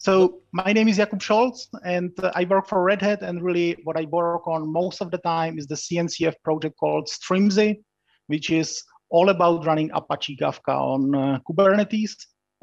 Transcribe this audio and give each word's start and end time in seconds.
So 0.00 0.40
my 0.52 0.72
name 0.72 0.88
is 0.88 0.96
Jakub 0.96 1.20
Scholz, 1.20 1.68
and 1.84 2.10
uh, 2.20 2.32
I 2.34 2.44
work 2.44 2.66
for 2.66 2.82
Red 2.82 3.02
Hat. 3.02 3.20
And 3.20 3.44
really, 3.44 3.76
what 3.84 3.98
I 3.98 4.06
work 4.06 4.48
on 4.48 4.66
most 4.66 5.02
of 5.02 5.10
the 5.10 5.18
time 5.18 5.58
is 5.58 5.66
the 5.66 5.74
CNCF 5.74 6.36
project 6.42 6.78
called 6.78 7.06
Strimzi, 7.06 7.82
which 8.26 8.48
is 8.48 8.82
all 9.10 9.28
about 9.28 9.66
running 9.66 9.90
Apache 9.92 10.38
Kafka 10.38 10.74
on 10.74 11.14
uh, 11.14 11.38
Kubernetes. 11.46 12.12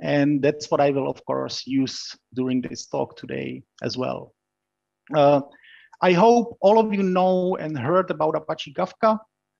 And 0.01 0.41
that's 0.41 0.71
what 0.71 0.81
I 0.81 0.89
will, 0.89 1.07
of 1.07 1.23
course, 1.25 1.67
use 1.67 2.15
during 2.33 2.61
this 2.61 2.87
talk 2.87 3.15
today 3.15 3.61
as 3.83 3.99
well. 3.99 4.33
Uh, 5.15 5.41
I 6.01 6.13
hope 6.13 6.57
all 6.59 6.79
of 6.79 6.91
you 6.91 7.03
know 7.03 7.55
and 7.57 7.77
heard 7.77 8.09
about 8.09 8.35
Apache 8.35 8.73
Kafka. 8.73 9.19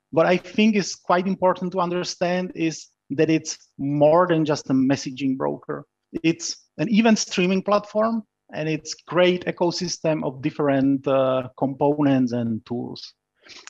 What 0.09 0.25
I 0.25 0.37
think 0.37 0.75
is 0.75 0.95
quite 0.95 1.27
important 1.27 1.73
to 1.73 1.81
understand 1.81 2.53
is 2.55 2.87
that 3.11 3.29
it's 3.29 3.69
more 3.77 4.25
than 4.25 4.45
just 4.45 4.71
a 4.71 4.73
messaging 4.73 5.37
broker. 5.37 5.85
It's 6.23 6.67
an 6.77 6.89
event 6.89 7.19
streaming 7.19 7.63
platform 7.63 8.23
and 8.53 8.69
it's 8.69 8.93
great 8.93 9.45
ecosystem 9.45 10.23
of 10.23 10.41
different 10.41 11.07
uh, 11.07 11.49
components 11.57 12.31
and 12.31 12.65
tools. 12.65 13.13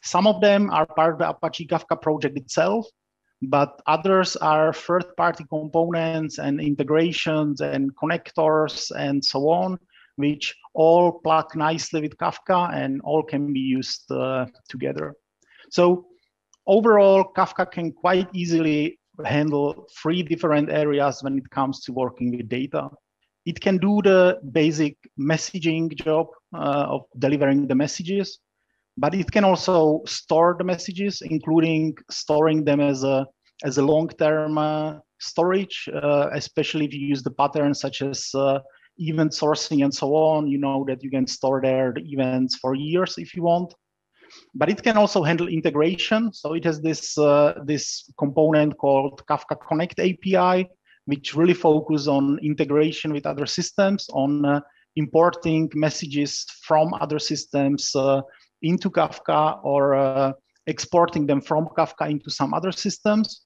Some 0.03 0.27
of 0.27 0.41
them 0.41 0.70
are 0.70 0.85
part 0.85 1.13
of 1.13 1.20
the 1.20 1.29
Apache 1.29 1.67
Kafka 1.67 2.02
project 2.02 2.38
itself, 2.38 2.88
but 3.41 3.81
others 3.85 4.35
are 4.35 4.73
third-party 4.73 5.45
components 5.49 6.39
and 6.39 6.59
integrations 6.59 7.62
and 7.62 7.95
connectors 7.95 8.91
and 8.98 9.23
so 9.23 9.49
on, 9.49 9.77
which 10.15 10.55
all 10.73 11.20
plug 11.20 11.55
nicely 11.55 12.01
with 12.01 12.17
Kafka 12.17 12.73
and 12.73 13.01
all 13.01 13.23
can 13.23 13.54
be 13.54 13.59
used 13.59 14.12
uh, 14.12 14.45
together. 14.67 15.13
So 15.70 16.07
overall, 16.65 17.31
Kafka 17.35 17.71
can 17.71 17.91
quite 17.91 18.29
easily 18.34 18.99
handle 19.26 19.88
three 20.02 20.23
different 20.23 20.70
areas 20.70 21.23
when 21.23 21.38
it 21.38 21.49
comes 21.49 21.81
to 21.81 21.91
working 21.94 22.35
with 22.35 22.49
data. 22.49 22.89
It 23.45 23.62
can 23.62 23.77
do 23.77 24.02
the 24.03 24.40
basic 24.52 24.98
messaging 25.20 25.95
job 25.95 26.27
uh, 26.53 26.85
of 26.90 27.02
delivering 27.17 27.68
the 27.68 27.76
messages, 27.76 28.40
but 28.98 29.15
it 29.15 29.32
can 29.32 29.43
also 29.43 30.01
store 30.05 30.55
the 30.57 30.63
messages, 30.63 31.21
including 31.21 31.95
storing 32.12 32.63
them 32.63 32.79
as 32.82 33.04
a 33.04 33.26
as 33.63 33.79
a 33.79 33.82
long-term 33.82 34.57
uh, 34.57 34.99
storage, 35.20 35.90
uh, 35.91 36.29
especially 36.34 36.85
if 36.85 36.93
you 36.93 37.07
use 37.07 37.23
the 37.23 37.32
patterns 37.32 37.79
such 37.79 38.04
as 38.04 38.29
uh, 38.35 38.60
event 38.98 39.32
sourcing 39.32 39.84
and 39.84 39.93
so 39.93 40.13
on. 40.13 40.48
You 40.48 40.60
know 40.60 40.85
that 40.88 41.01
you 41.04 41.10
can 41.10 41.26
store 41.26 41.62
there 41.62 41.93
the 41.93 42.04
events 42.12 42.57
for 42.57 42.76
years 42.76 43.15
if 43.18 43.34
you 43.34 43.43
want 43.43 43.73
but 44.53 44.70
it 44.70 44.83
can 44.83 44.97
also 44.97 45.23
handle 45.23 45.47
integration. 45.47 46.33
So 46.33 46.53
it 46.53 46.63
has 46.65 46.81
this 46.81 47.17
uh, 47.17 47.53
this 47.65 48.09
component 48.17 48.77
called 48.77 49.25
Kafka 49.27 49.57
Connect 49.67 49.99
API, 49.99 50.70
which 51.05 51.35
really 51.35 51.53
focus 51.53 52.07
on 52.07 52.39
integration 52.39 53.13
with 53.13 53.25
other 53.25 53.45
systems, 53.45 54.07
on 54.13 54.45
uh, 54.45 54.61
importing 54.95 55.70
messages 55.73 56.45
from 56.63 56.93
other 56.95 57.20
systems 57.20 57.95
uh, 57.95 58.21
into 58.61 58.89
Kafka 58.89 59.59
or 59.63 59.95
uh, 59.95 60.33
exporting 60.65 61.27
them 61.27 61.41
from 61.41 61.67
Kafka 61.77 62.09
into 62.09 62.29
some 62.29 62.53
other 62.53 62.71
systems. 62.71 63.45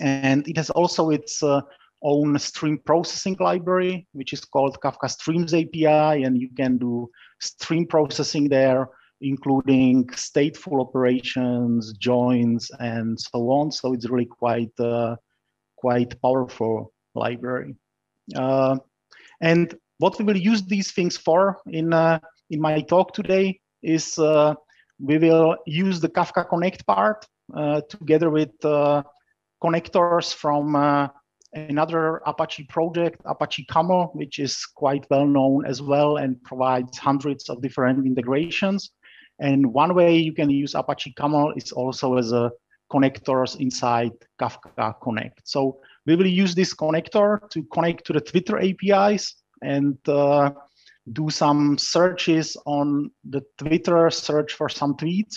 And 0.00 0.46
it 0.46 0.56
has 0.56 0.70
also 0.70 1.10
its 1.10 1.42
uh, 1.42 1.60
own 2.02 2.38
stream 2.38 2.78
processing 2.84 3.36
library, 3.40 4.06
which 4.12 4.32
is 4.32 4.44
called 4.44 4.78
Kafka 4.80 5.10
Streams 5.10 5.54
API, 5.54 6.22
and 6.24 6.40
you 6.40 6.50
can 6.56 6.78
do 6.78 7.10
stream 7.40 7.86
processing 7.86 8.48
there 8.48 8.88
including 9.20 10.06
stateful 10.08 10.80
operations, 10.80 11.92
joins, 11.94 12.70
and 12.78 13.18
so 13.18 13.50
on. 13.50 13.70
So 13.72 13.92
it's 13.92 14.08
really 14.08 14.26
quite 14.26 14.78
uh, 14.78 15.16
quite 15.76 16.20
powerful 16.20 16.92
library. 17.14 17.74
Uh, 18.34 18.76
and 19.40 19.74
what 19.98 20.18
we 20.18 20.24
will 20.24 20.36
use 20.36 20.62
these 20.62 20.92
things 20.92 21.16
for 21.16 21.58
in 21.66 21.92
uh, 21.92 22.18
in 22.50 22.60
my 22.60 22.80
talk 22.82 23.12
today 23.12 23.60
is 23.82 24.18
uh, 24.18 24.54
we 24.98 25.18
will 25.18 25.56
use 25.66 26.00
the 26.00 26.08
Kafka 26.08 26.48
Connect 26.48 26.86
part 26.86 27.26
uh, 27.54 27.80
together 27.88 28.30
with 28.30 28.52
uh, 28.64 29.02
connectors 29.62 30.34
from 30.34 30.74
another 31.52 32.20
Apache 32.26 32.64
project, 32.64 33.20
Apache 33.24 33.64
Camel, 33.70 34.10
which 34.14 34.38
is 34.38 34.64
quite 34.66 35.06
well 35.10 35.26
known 35.26 35.64
as 35.66 35.80
well 35.80 36.18
and 36.18 36.42
provides 36.42 36.98
hundreds 36.98 37.48
of 37.48 37.62
different 37.62 38.06
integrations. 38.06 38.90
And 39.38 39.72
one 39.72 39.94
way 39.94 40.16
you 40.16 40.32
can 40.32 40.50
use 40.50 40.74
Apache 40.74 41.14
Camel 41.16 41.52
is 41.56 41.72
also 41.72 42.16
as 42.16 42.32
a 42.32 42.50
connectors 42.90 43.58
inside 43.60 44.12
Kafka 44.40 44.94
Connect. 45.02 45.40
So 45.44 45.78
we 46.06 46.16
will 46.16 46.26
use 46.26 46.54
this 46.54 46.74
connector 46.74 47.48
to 47.50 47.62
connect 47.72 48.06
to 48.06 48.12
the 48.12 48.20
Twitter 48.20 48.58
APIs 48.58 49.34
and 49.62 49.96
uh, 50.08 50.50
do 51.12 51.30
some 51.30 51.78
searches 51.78 52.56
on 52.66 53.10
the 53.28 53.42
Twitter, 53.58 54.10
search 54.10 54.52
for 54.54 54.68
some 54.68 54.94
tweets. 54.94 55.36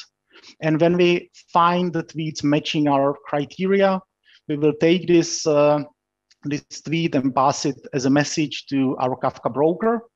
And 0.61 0.79
when 0.79 0.97
we 0.97 1.31
find 1.51 1.91
the 1.91 2.03
tweets 2.03 2.43
matching 2.43 2.87
our 2.87 3.15
criteria, 3.25 3.99
we 4.47 4.57
will 4.57 4.73
take 4.79 5.07
this, 5.07 5.45
uh, 5.45 5.83
this 6.43 6.63
tweet 6.83 7.15
and 7.15 7.35
pass 7.35 7.65
it 7.65 7.77
as 7.93 8.05
a 8.05 8.09
message 8.09 8.65
to 8.67 8.95
our 8.97 9.15
Kafka 9.17 9.53
broker. 9.53 10.08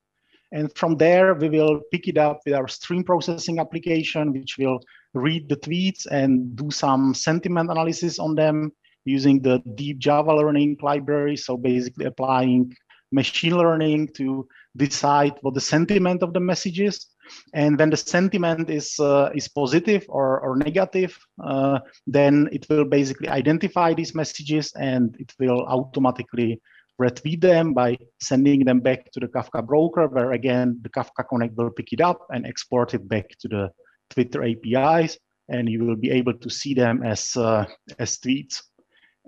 And 0.54 0.72
from 0.78 0.98
there, 0.98 1.34
we 1.34 1.50
will 1.50 1.82
pick 1.92 2.08
it 2.08 2.18
up 2.18 2.42
with 2.46 2.54
our 2.54 2.68
stream 2.68 3.04
processing 3.04 3.60
application, 3.60 4.32
which 4.32 4.58
will 4.60 4.80
read 5.16 5.50
the 5.50 5.58
tweets 5.58 6.06
and 6.06 6.56
do 6.56 6.70
some 6.70 7.16
sentiment 7.16 7.72
analysis 7.72 8.20
on 8.20 8.36
them 8.36 8.72
using 9.04 9.42
the 9.42 9.62
deep 9.74 9.98
Java 9.98 10.34
learning 10.34 10.78
library. 10.82 11.38
So 11.38 11.58
basically 11.58 12.06
applying 12.06 12.72
machine 13.12 13.58
learning 13.58 14.10
to 14.16 14.48
decide 14.76 15.34
what 15.42 15.56
the 15.56 15.62
sentiment 15.62 16.22
of 16.22 16.34
the 16.34 16.40
message 16.40 16.80
is. 16.80 17.08
And 17.56 17.80
when 17.80 17.90
the 17.90 17.98
sentiment 17.98 18.70
is 18.70 19.00
uh, 19.00 19.30
is 19.34 19.48
positive 19.48 20.06
or, 20.08 20.40
or 20.42 20.56
negative, 20.58 21.18
uh, 21.44 21.80
then 22.06 22.48
it 22.52 22.68
will 22.70 22.86
basically 22.86 23.30
identify 23.30 23.94
these 23.94 24.14
messages 24.14 24.72
and 24.74 25.16
it 25.20 25.34
will 25.40 25.66
automatically 25.66 26.62
retweet 27.02 27.42
them 27.42 27.74
by 27.74 27.98
sending 28.22 28.66
them 28.66 28.80
back 28.80 29.12
to 29.12 29.20
the 29.20 29.28
Kafka 29.28 29.66
broker, 29.66 30.08
where 30.08 30.32
again, 30.32 30.80
the 30.82 30.90
Kafka 30.90 31.28
Connect 31.28 31.56
will 31.56 31.72
pick 31.72 31.94
it 31.94 32.02
up 32.02 32.28
and 32.30 32.46
export 32.46 32.94
it 32.94 33.08
back 33.08 33.30
to 33.40 33.48
the 33.48 33.72
Twitter 34.10 34.44
APIs, 34.44 35.18
and 35.50 35.68
you 35.68 35.84
will 35.84 35.96
be 35.96 36.12
able 36.12 36.34
to 36.34 36.50
see 36.50 36.74
them 36.74 37.04
as, 37.04 37.36
uh, 37.36 37.66
as 38.00 38.18
tweets. 38.18 38.62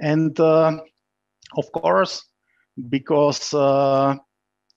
And 0.01 0.39
uh, 0.39 0.79
of 1.57 1.71
course, 1.71 2.23
because 2.89 3.53
uh, 3.53 4.15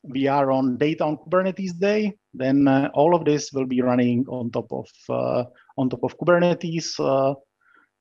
we 0.03 0.29
are 0.29 0.51
on 0.51 0.77
data 0.77 1.05
on 1.05 1.19
Kubernetes 1.19 1.79
day, 1.79 2.15
then 2.33 2.69
uh, 2.69 2.91
all 2.95 3.15
of 3.15 3.25
this 3.25 3.53
will 3.53 3.67
be 3.67 3.81
running 3.81 4.25
on 4.29 4.51
top 4.51 4.73
of 4.73 4.89
uh, 5.09 5.45
on 5.77 5.91
top 5.91 6.05
of 6.05 6.17
Kubernetes, 6.17 6.99
uh, 7.01 7.35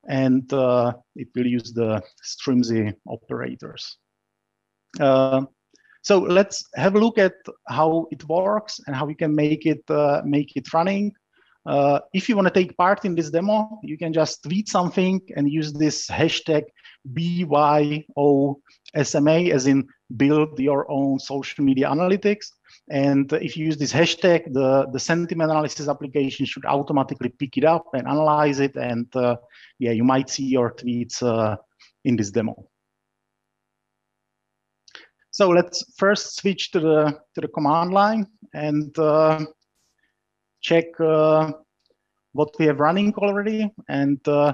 and 0.08 0.44
it 1.16 1.28
will 1.36 1.47
use 1.47 1.74
the 1.74 2.02
Strimzi 2.24 2.94
operators. 3.08 3.97
Uh, 5.00 5.42
so 6.02 6.20
let's 6.20 6.64
have 6.75 6.96
a 6.96 7.00
look 7.00 7.18
at 7.18 7.34
how 7.68 8.08
it 8.12 8.28
works 8.28 8.80
and 8.88 8.96
how 8.96 9.06
we 9.06 9.16
can 9.16 9.36
make 9.36 9.66
it 9.66 9.84
uh, 9.90 10.22
make 10.25 10.56
it 10.56 10.74
running. 10.74 11.14
Uh, 11.66 12.00
if 12.14 12.30
you 12.30 12.36
want 12.38 12.48
to 12.48 12.53
take 12.53 12.78
part 12.78 13.03
in 13.03 13.14
this 13.14 13.30
demo, 13.30 13.80
you 13.84 13.97
can 13.97 14.14
just 14.14 14.42
tweet 14.44 14.70
something 14.70 15.20
and 15.36 15.52
use 15.52 15.74
this 15.74 16.08
hashtag 16.08 16.64
BYOSMA 17.14 18.06
as 19.52 19.68
in 19.68 19.86
build 20.16 20.58
your 20.59 20.90
own 20.90 21.20
social 21.20 21.66
media 21.66 21.88
analytics. 21.90 22.47
And 22.90 23.31
if 23.34 23.58
you 23.58 23.66
use 23.66 23.78
this 23.78 23.92
hashtag, 23.92 24.53
the, 24.53 24.88
the 24.94 25.00
sentiment 25.00 25.52
analysis 25.52 25.90
application 25.90 26.46
should 26.46 26.64
automatically 26.66 27.30
pick 27.38 27.58
it 27.58 27.66
up 27.66 27.86
and 27.94 28.08
analyze 28.08 28.62
it. 28.62 28.78
And 28.78 29.14
uh, 29.14 29.36
yeah, 29.78 29.92
you 29.92 30.06
might 30.06 30.30
see 30.30 30.46
your 30.46 30.72
tweets 30.72 31.22
uh, 31.22 31.58
in 32.06 32.16
this 32.16 32.31
demo. 32.31 32.70
So 35.38 35.50
let's 35.50 35.84
first 36.00 36.36
switch 36.38 36.72
to 36.72 36.80
the 36.80 37.20
to 37.36 37.42
the 37.42 37.48
command 37.48 37.94
line 37.94 38.26
and 38.56 38.97
uh, 38.97 39.46
check 40.61 40.85
uh, 41.00 41.52
what 42.32 42.50
we 42.58 42.66
have 42.66 42.79
running 42.79 43.14
already. 43.14 43.72
And 43.88 44.20
uh, 44.28 44.53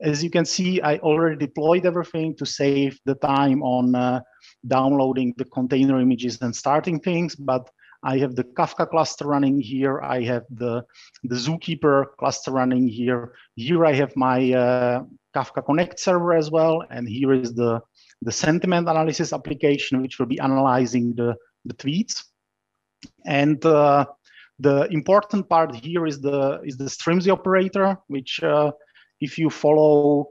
as 0.00 0.24
you 0.24 0.30
can 0.30 0.44
see, 0.44 0.80
I 0.82 0.98
already 0.98 1.36
deployed 1.36 1.86
everything 1.86 2.34
to 2.38 2.44
save 2.44 2.98
the 3.04 3.14
time 3.14 3.62
on 3.62 3.94
uh, 3.94 4.22
downloading 4.66 5.34
the 5.36 5.44
container 5.44 6.00
images 6.00 6.42
and 6.42 6.52
starting 6.56 6.98
things. 6.98 7.36
But 7.36 7.70
I 8.02 8.18
have 8.18 8.34
the 8.34 8.42
Kafka 8.42 8.90
cluster 8.90 9.26
running 9.26 9.60
here. 9.60 10.02
I 10.02 10.22
have 10.22 10.46
the, 10.50 10.82
the 11.22 11.36
Zookeeper 11.36 12.06
cluster 12.18 12.50
running 12.50 12.88
here. 12.88 13.34
Here 13.54 13.86
I 13.86 13.92
have 13.92 14.16
my 14.16 14.52
uh, 14.52 15.04
Kafka 15.32 15.64
Connect 15.64 16.00
server 16.00 16.34
as 16.34 16.50
well. 16.50 16.82
And 16.90 17.08
here 17.08 17.32
is 17.32 17.54
the 17.54 17.80
the 18.22 18.32
sentiment 18.32 18.88
analysis 18.88 19.32
application, 19.32 20.02
which 20.02 20.18
will 20.18 20.26
be 20.26 20.40
analyzing 20.40 21.14
the, 21.14 21.34
the 21.64 21.74
tweets. 21.74 22.24
And 23.26 23.64
uh, 23.64 24.06
the 24.58 24.86
important 24.90 25.48
part 25.48 25.74
here 25.74 26.06
is 26.06 26.20
the 26.20 26.60
is 26.64 26.76
the 26.76 26.84
Strimzi 26.84 27.30
operator, 27.30 27.98
which 28.06 28.42
uh, 28.42 28.70
if 29.20 29.38
you 29.38 29.50
follow 29.50 30.30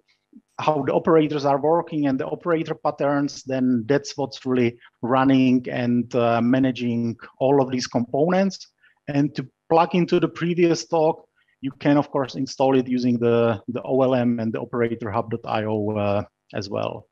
how 0.59 0.83
the 0.83 0.94
operators 0.94 1.45
are 1.45 1.59
working 1.59 2.07
and 2.07 2.19
the 2.19 2.27
operator 2.27 2.75
patterns, 2.75 3.44
then 3.44 3.83
that's 3.88 4.15
what's 4.18 4.45
really 4.45 4.77
running 5.01 5.65
and 5.69 6.13
uh, 6.15 6.41
managing 6.41 7.18
all 7.39 7.62
of 7.62 7.71
these 7.71 7.88
components. 7.88 8.68
And 9.07 9.36
to 9.36 9.47
plug 9.69 9.95
into 9.95 10.19
the 10.19 10.27
previous 10.27 10.86
talk, 10.86 11.27
you 11.62 11.71
can 11.79 11.97
of 11.97 12.12
course 12.12 12.36
install 12.36 12.77
it 12.77 12.88
using 12.88 13.18
the, 13.18 13.62
the 13.68 13.81
OLM 13.81 14.41
and 14.41 14.53
the 14.53 14.59
operator 14.59 15.09
hub.io 15.12 15.97
uh, 15.97 16.24
as 16.53 16.69
well. 16.69 17.07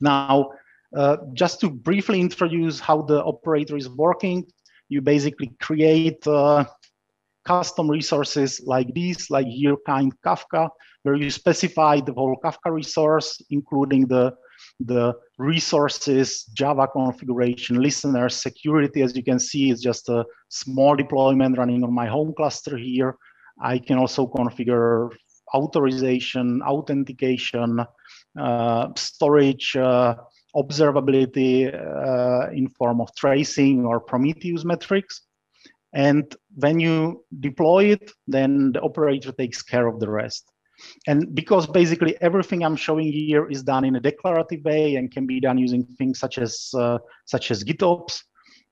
Now, 0.00 0.50
uh, 0.96 1.16
just 1.32 1.60
to 1.60 1.70
briefly 1.70 2.20
introduce 2.20 2.80
how 2.80 3.02
the 3.02 3.22
operator 3.22 3.76
is 3.76 3.88
working, 3.88 4.46
you 4.88 5.00
basically 5.00 5.52
create 5.60 6.26
uh, 6.26 6.64
custom 7.44 7.90
resources 7.90 8.60
like 8.64 8.92
this, 8.94 9.30
like 9.30 9.46
here 9.46 9.76
kind 9.86 10.12
Kafka, 10.24 10.68
where 11.02 11.16
you 11.16 11.30
specify 11.30 12.00
the 12.00 12.12
whole 12.12 12.36
Kafka 12.44 12.72
resource, 12.72 13.40
including 13.50 14.06
the, 14.06 14.34
the 14.80 15.14
resources, 15.38 16.44
Java 16.54 16.86
configuration, 16.86 17.80
listener, 17.80 18.28
security. 18.28 19.02
As 19.02 19.16
you 19.16 19.22
can 19.22 19.38
see, 19.38 19.70
it's 19.70 19.80
just 19.80 20.08
a 20.08 20.24
small 20.48 20.96
deployment 20.96 21.58
running 21.58 21.82
on 21.84 21.92
my 21.92 22.06
home 22.06 22.32
cluster 22.36 22.76
here. 22.76 23.16
I 23.60 23.78
can 23.78 23.98
also 23.98 24.26
configure 24.26 25.10
authorization, 25.54 26.62
authentication, 26.62 27.84
uh, 28.38 28.88
storage, 28.96 29.76
uh, 29.76 30.14
observability 30.54 31.68
uh, 31.72 32.50
in 32.50 32.68
form 32.68 33.00
of 33.00 33.14
tracing 33.14 33.84
or 33.84 34.00
Prometheus 34.00 34.64
metrics. 34.64 35.22
And 35.92 36.34
when 36.54 36.80
you 36.80 37.24
deploy 37.40 37.86
it, 37.86 38.10
then 38.26 38.72
the 38.72 38.80
operator 38.80 39.32
takes 39.32 39.62
care 39.62 39.86
of 39.86 40.00
the 40.00 40.10
rest. 40.10 40.50
And 41.06 41.34
because 41.34 41.66
basically 41.66 42.20
everything 42.20 42.62
I'm 42.62 42.76
showing 42.76 43.10
here 43.10 43.48
is 43.50 43.62
done 43.62 43.84
in 43.84 43.96
a 43.96 44.00
declarative 44.00 44.62
way 44.64 44.96
and 44.96 45.10
can 45.10 45.26
be 45.26 45.40
done 45.40 45.58
using 45.58 45.84
things 45.98 46.18
such 46.18 46.38
as 46.38 46.70
uh, 46.74 46.98
such 47.24 47.50
as 47.50 47.64
GitOps, 47.64 48.22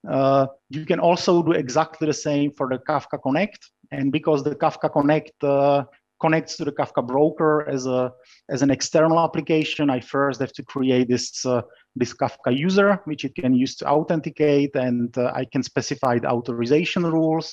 uh, 0.07 0.47
you 0.69 0.85
can 0.85 0.99
also 0.99 1.41
do 1.41 1.53
exactly 1.53 2.05
the 2.05 2.13
same 2.13 2.51
for 2.51 2.69
the 2.69 2.77
Kafka 2.77 3.21
Connect. 3.21 3.59
And 3.91 4.11
because 4.11 4.43
the 4.43 4.55
Kafka 4.55 4.91
Connect 4.91 5.43
uh, 5.43 5.85
connects 6.25 6.57
to 6.57 6.65
the 6.65 6.75
Kafka 6.79 7.03
broker 7.11 7.53
as 7.75 7.85
a 7.85 8.11
as 8.53 8.61
an 8.65 8.71
external 8.77 9.19
application, 9.27 9.85
I 9.97 9.99
first 10.13 10.39
have 10.43 10.53
to 10.59 10.63
create 10.73 11.07
this 11.13 11.45
uh, 11.45 11.61
this 11.99 12.13
Kafka 12.21 12.51
user, 12.67 12.89
which 13.09 13.23
it 13.27 13.33
can 13.41 13.53
use 13.63 13.73
to 13.79 13.85
authenticate, 13.97 14.73
and 14.87 15.11
uh, 15.17 15.41
I 15.41 15.43
can 15.53 15.63
specify 15.71 16.13
the 16.19 16.29
authorization 16.37 17.03
rules, 17.17 17.47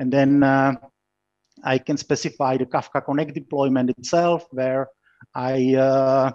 and 0.00 0.08
then 0.16 0.30
uh, 0.42 0.72
I 1.74 1.76
can 1.86 1.96
specify 1.96 2.52
the 2.58 2.66
Kafka 2.74 3.00
Connect 3.08 3.32
deployment 3.34 3.90
itself, 3.90 4.40
where 4.58 4.82
I 5.34 5.54
uh, 5.88 6.30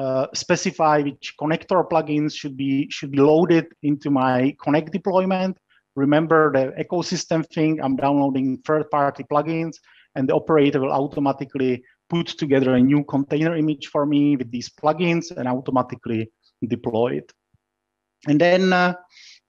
uh, 0.00 0.26
specify 0.34 0.96
which 1.08 1.34
connector 1.40 1.80
plugins 1.92 2.32
should 2.40 2.56
be 2.64 2.72
should 2.90 3.12
be 3.16 3.20
loaded 3.32 3.66
into 3.82 4.08
my 4.10 4.36
Connect 4.64 4.90
deployment. 4.98 5.56
Remember 6.04 6.40
the 6.56 6.64
ecosystem 6.84 7.40
thing. 7.54 7.72
I'm 7.84 7.96
downloading 8.04 8.46
third-party 8.66 9.24
plugins 9.30 9.76
and 10.14 10.28
the 10.28 10.34
operator 10.34 10.80
will 10.80 10.92
automatically 10.92 11.82
put 12.08 12.26
together 12.26 12.74
a 12.74 12.80
new 12.80 13.04
container 13.04 13.56
image 13.56 13.86
for 13.86 14.04
me 14.06 14.36
with 14.36 14.50
these 14.50 14.68
plugins 14.68 15.30
and 15.30 15.48
automatically 15.48 16.30
deploy 16.68 17.16
it. 17.16 17.32
And 18.28 18.40
then 18.40 18.72
uh, 18.72 18.94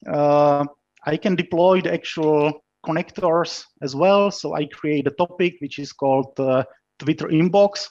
uh, 0.10 0.65
I 1.06 1.18
can 1.18 1.36
deploy 1.36 1.81
the 1.81 1.94
actual 1.94 2.63
connectors 2.86 3.63
as 3.81 3.95
well. 3.95 4.31
So 4.31 4.56
I 4.56 4.65
create 4.65 5.07
a 5.07 5.12
topic 5.12 5.56
which 5.60 5.80
is 5.80 5.92
called 5.92 6.39
uh, 6.39 6.63
Twitter 7.00 7.27
inbox. 7.27 7.88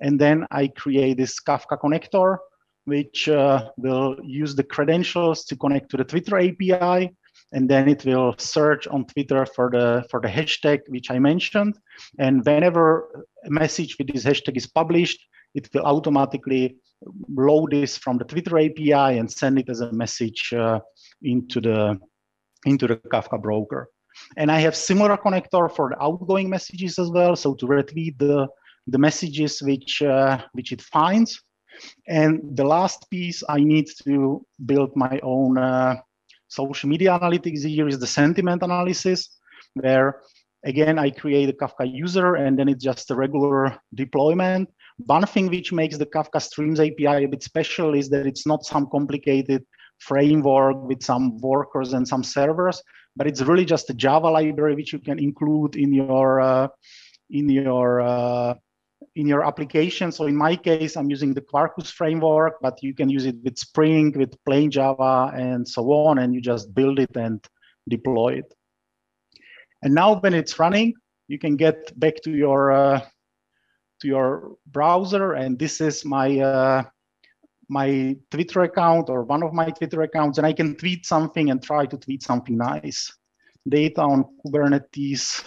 And 0.00 0.20
then 0.20 0.46
I 0.50 0.68
create 0.68 1.16
this 1.16 1.40
Kafka 1.40 1.78
connector, 1.78 2.38
which 2.84 3.28
uh, 3.28 3.70
will 3.76 4.16
use 4.24 4.54
the 4.54 4.64
credentials 4.64 5.44
to 5.44 5.56
connect 5.56 5.90
to 5.90 5.96
the 5.96 6.04
Twitter 6.04 6.38
API 6.38 7.14
and 7.52 7.68
then 7.68 7.88
it 7.88 8.04
will 8.04 8.34
search 8.38 8.86
on 8.88 9.04
Twitter 9.06 9.46
for 9.46 9.70
the 9.70 10.04
for 10.10 10.20
the 10.20 10.28
hashtag 10.28 10.80
which 10.88 11.10
I 11.10 11.18
mentioned. 11.18 11.78
And 12.18 12.44
whenever 12.44 13.26
a 13.44 13.50
message 13.50 13.96
with 13.98 14.12
this 14.12 14.24
hashtag 14.24 14.56
is 14.56 14.66
published, 14.66 15.20
it 15.54 15.68
will 15.72 15.82
automatically 15.82 16.76
load 17.28 17.70
this 17.70 17.96
from 17.96 18.18
the 18.18 18.24
Twitter 18.24 18.58
API 18.58 19.18
and 19.18 19.30
send 19.30 19.58
it 19.58 19.68
as 19.68 19.80
a 19.80 19.92
message 19.92 20.52
uh, 20.52 20.80
into 21.22 21.60
the 21.60 21.98
into 22.64 22.86
the 22.86 22.96
Kafka 22.96 23.40
broker. 23.40 23.88
And 24.36 24.50
I 24.50 24.60
have 24.60 24.74
similar 24.74 25.16
connector 25.16 25.70
for 25.74 25.90
the 25.90 26.02
outgoing 26.02 26.48
messages 26.48 26.98
as 26.98 27.10
well. 27.10 27.36
So 27.36 27.54
to 27.54 27.66
retweet 27.66 28.18
the 28.18 28.48
the 28.86 28.98
messages 28.98 29.62
which 29.62 30.02
uh, 30.02 30.38
which 30.52 30.72
it 30.72 30.82
finds. 30.82 31.40
And 32.08 32.56
the 32.56 32.64
last 32.64 33.10
piece, 33.10 33.42
I 33.48 33.60
need 33.60 33.86
to 34.04 34.44
build 34.64 34.96
my 34.96 35.20
own 35.22 35.58
uh, 35.58 35.96
social 36.48 36.88
media 36.88 37.18
analytics 37.18 37.64
here 37.64 37.88
is 37.88 37.98
the 37.98 38.06
sentiment 38.06 38.62
analysis, 38.62 39.38
where 39.74 40.20
again, 40.64 40.98
I 40.98 41.10
create 41.10 41.48
a 41.48 41.52
Kafka 41.52 41.90
user 41.90 42.34
and 42.34 42.58
then 42.58 42.68
it's 42.68 42.82
just 42.82 43.10
a 43.10 43.14
regular 43.14 43.78
deployment. 43.94 44.68
One 44.98 45.26
thing 45.26 45.48
which 45.48 45.72
makes 45.72 45.96
the 45.96 46.06
Kafka 46.06 46.42
Streams 46.42 46.80
API 46.80 47.24
a 47.24 47.28
bit 47.28 47.42
special 47.42 47.94
is 47.94 48.08
that 48.10 48.26
it's 48.26 48.46
not 48.46 48.64
some 48.64 48.88
complicated 48.90 49.64
framework 49.98 50.82
with 50.82 51.02
some 51.02 51.38
workers 51.38 51.92
and 51.92 52.06
some 52.06 52.24
servers, 52.24 52.82
but 53.14 53.26
it's 53.26 53.42
really 53.42 53.64
just 53.64 53.90
a 53.90 53.94
Java 53.94 54.28
library 54.28 54.74
which 54.74 54.92
you 54.92 54.98
can 54.98 55.18
include 55.18 55.76
in 55.76 55.92
your 55.92 56.40
uh, 56.40 56.68
in 57.30 57.48
your 57.48 58.00
uh, 58.00 58.54
in 59.14 59.26
your 59.26 59.44
application. 59.44 60.12
So 60.12 60.26
in 60.26 60.36
my 60.36 60.56
case, 60.56 60.96
I'm 60.96 61.10
using 61.10 61.34
the 61.34 61.40
Quarkus 61.40 61.90
framework, 61.90 62.54
but 62.60 62.82
you 62.82 62.94
can 62.94 63.08
use 63.08 63.26
it 63.26 63.36
with 63.42 63.58
Spring, 63.58 64.12
with 64.16 64.42
plain 64.44 64.70
Java, 64.70 65.32
and 65.34 65.66
so 65.66 65.92
on, 65.92 66.18
and 66.18 66.34
you 66.34 66.40
just 66.40 66.74
build 66.74 66.98
it 66.98 67.16
and 67.16 67.44
deploy 67.88 68.34
it. 68.34 68.54
And 69.82 69.94
now 69.94 70.18
when 70.20 70.34
it's 70.34 70.58
running, 70.58 70.94
you 71.28 71.38
can 71.38 71.56
get 71.56 71.98
back 71.98 72.16
to 72.24 72.30
your 72.30 72.72
uh, 72.72 73.00
to 74.00 74.08
your 74.08 74.56
browser, 74.66 75.32
and 75.32 75.58
this 75.58 75.80
is 75.80 76.04
my 76.04 76.38
uh, 76.38 76.82
my 77.68 78.16
Twitter 78.30 78.62
account 78.62 79.10
or 79.10 79.24
one 79.24 79.42
of 79.42 79.52
my 79.52 79.70
Twitter 79.70 80.02
accounts, 80.02 80.38
and 80.38 80.46
I 80.46 80.52
can 80.52 80.76
tweet 80.76 81.04
something 81.06 81.50
and 81.50 81.62
try 81.62 81.86
to 81.86 81.96
tweet 81.96 82.22
something 82.22 82.56
nice. 82.56 83.12
Data 83.68 84.02
on 84.02 84.24
Kubernetes. 84.44 85.44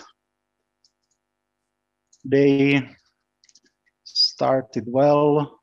They 2.26 2.90
started 4.40 4.86
well. 4.88 5.60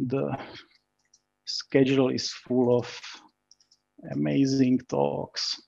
The 0.00 0.36
schedule 1.46 2.10
is 2.10 2.30
full 2.30 2.76
of 2.78 2.86
amazing 4.12 4.80
talks. 4.90 5.58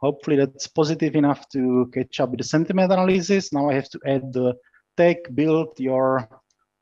Hopefully 0.00 0.36
that's 0.38 0.68
positive 0.68 1.16
enough 1.16 1.46
to 1.50 1.90
catch 1.92 2.18
up 2.20 2.30
with 2.30 2.38
the 2.38 2.44
sentiment 2.44 2.90
analysis. 2.90 3.52
Now 3.52 3.68
I 3.68 3.74
have 3.74 3.90
to 3.90 4.00
add 4.06 4.32
the 4.32 4.54
tech, 4.96 5.18
build 5.34 5.78
your 5.78 6.26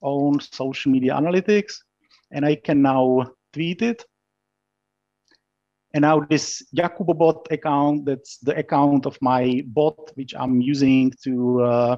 own 0.01 0.39
social 0.39 0.93
media 0.93 1.15
analytics, 1.15 1.75
and 2.31 2.47
I 2.47 2.55
can 2.55 2.81
now 2.81 3.33
tweet 3.53 3.83
it. 3.83 4.05
And 5.93 6.03
now 6.03 6.21
this 6.21 6.63
Jakubobot 6.73 7.51
account, 7.51 8.05
that's 8.05 8.39
the 8.39 8.57
account 8.57 9.07
of 9.07 9.19
my 9.21 9.65
bot, 9.67 10.13
which 10.15 10.35
I'm 10.37 10.61
using 10.61 11.13
to 11.25 11.63
uh, 11.63 11.97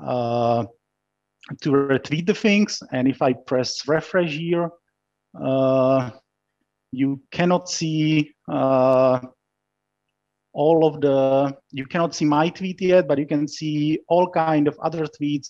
uh, 0.00 0.66
to 1.62 1.70
retweet 1.70 2.26
the 2.26 2.34
things. 2.34 2.82
And 2.92 3.08
if 3.08 3.22
I 3.22 3.32
press 3.32 3.86
refresh 3.88 4.32
here, 4.32 4.70
uh, 5.40 6.10
you 6.92 7.20
cannot 7.30 7.68
see 7.68 8.32
uh, 8.50 9.20
all 10.52 10.86
of 10.86 11.00
the, 11.00 11.56
you 11.70 11.86
cannot 11.86 12.14
see 12.14 12.24
my 12.24 12.48
tweet 12.48 12.80
yet, 12.80 13.06
but 13.06 13.18
you 13.18 13.26
can 13.26 13.46
see 13.46 14.00
all 14.08 14.30
kind 14.30 14.68
of 14.68 14.78
other 14.80 15.06
tweets. 15.06 15.48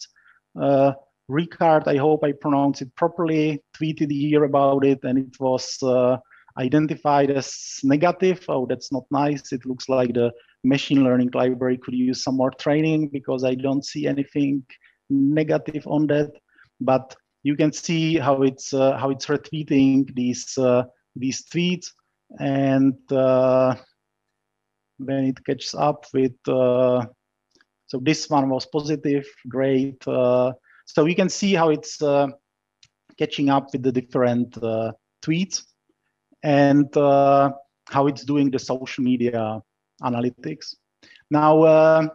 Uh, 0.61 0.93
Ricard, 1.31 1.87
I 1.87 1.97
hope 1.97 2.25
I 2.25 2.33
pronounce 2.33 2.81
it 2.81 2.95
properly, 2.97 3.63
tweeted 3.77 4.11
here 4.11 4.45
about 4.45 4.85
it 4.85 5.01
and 5.05 5.19
it 5.19 5.39
was 5.39 5.77
uh, 5.83 6.17
identified 6.59 7.31
as 7.31 7.81
negative. 7.85 8.45
Oh, 8.49 8.67
that's 8.67 8.91
not 8.91 9.05
nice. 9.11 9.53
It 9.53 9.67
looks 9.67 9.89
like 9.89 10.15
the 10.15 10.33
machine 10.65 11.05
learning 11.05 11.31
library 11.35 11.79
could 11.79 11.95
use 11.95 12.25
some 12.25 12.37
more 12.37 12.51
training 12.51 13.09
because 13.09 13.45
I 13.45 13.55
don't 13.55 13.85
see 13.85 14.07
anything 14.07 14.65
negative 15.11 15.87
on 15.87 16.07
that, 16.09 16.33
but 16.81 17.17
you 17.43 17.57
can 17.57 17.73
see 17.73 18.19
how 18.19 18.43
it's 18.43 18.75
uh, 18.75 18.97
how 18.97 19.11
it's 19.11 19.27
retweeting 19.27 20.15
these 20.15 20.57
uh, 20.59 20.85
these 21.17 21.45
tweets, 21.47 21.93
and 22.39 22.95
uh, 23.13 23.75
when 24.99 25.25
it 25.25 25.45
catches 25.45 25.75
up 25.75 26.07
with 26.13 26.37
uh, 26.49 27.05
so 27.87 27.99
this 28.03 28.29
one 28.29 28.49
was 28.51 28.67
positive, 28.67 29.27
great. 29.49 30.07
Uh, 30.07 30.53
so 30.85 31.07
you 31.07 31.15
can 31.15 31.29
see 31.29 31.55
how 31.55 31.71
it's 31.71 32.03
uh, 32.03 32.27
catching 33.19 33.49
up 33.49 33.69
with 33.73 33.83
the 33.83 33.93
different 33.93 34.53
tweets 35.23 35.63
and 36.43 36.95
how 36.95 38.07
it's 38.07 38.25
doing 38.25 38.51
the 38.51 38.59
social 38.59 39.03
media 39.03 39.63
analytics. 40.03 40.75
Now, 41.31 42.11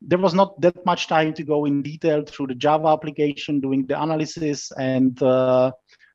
there 0.00 0.18
was 0.18 0.34
not 0.34 0.60
that 0.60 0.84
much 0.86 1.08
time 1.08 1.34
to 1.34 1.42
go 1.42 1.64
in 1.64 1.82
detail 1.82 2.22
through 2.24 2.48
the 2.48 2.54
Java 2.54 2.88
application, 2.88 3.60
doing 3.60 3.86
the 3.86 4.00
analysis 4.00 4.70
and 4.78 5.20
uh, 5.22 5.72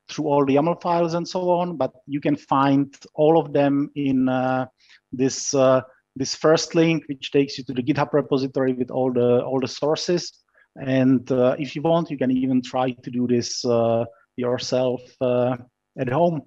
through 0.08 0.26
all 0.26 0.44
the 0.44 0.56
YAML 0.56 0.80
files 0.80 1.14
and 1.14 1.26
so 1.26 1.50
on, 1.50 1.76
but 1.76 1.92
you 2.06 2.20
can 2.20 2.36
find 2.36 2.94
all 3.14 3.38
of 3.38 3.52
them 3.52 3.90
in 3.94 4.28
uh, 4.28 4.66
this 5.12 5.54
uh, 5.54 5.82
this 6.16 6.34
first 6.34 6.74
link, 6.74 7.04
which 7.08 7.32
takes 7.32 7.58
you 7.58 7.64
to 7.64 7.74
the 7.74 7.82
GitHub 7.82 8.12
repository 8.12 8.72
with 8.72 8.90
all 8.90 9.12
the 9.12 9.42
all 9.42 9.60
the 9.60 9.68
sources. 9.68 10.32
And 10.76 11.30
uh, 11.30 11.56
if 11.58 11.76
you 11.76 11.82
want, 11.82 12.10
you 12.10 12.18
can 12.18 12.30
even 12.30 12.62
try 12.62 12.90
to 12.90 13.10
do 13.10 13.26
this 13.26 13.64
uh, 13.64 14.04
yourself 14.36 15.00
uh, 15.20 15.56
at 15.98 16.08
home. 16.08 16.42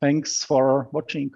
thanks 0.00 0.44
for 0.44 0.88
watching. 0.92 1.30